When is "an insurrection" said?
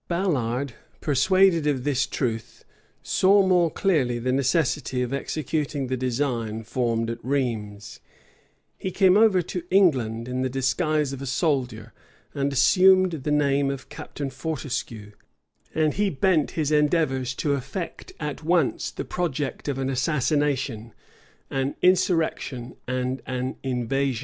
21.51-22.75